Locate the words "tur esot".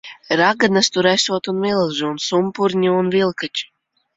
0.95-1.49